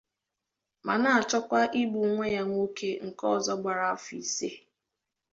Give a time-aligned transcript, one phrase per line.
[0.85, 4.49] ma na-achọkwa igbu nwa ya nwoke nke ọzọ gbara afọ ise.